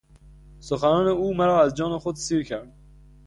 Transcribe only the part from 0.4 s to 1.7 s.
سخنان او مرا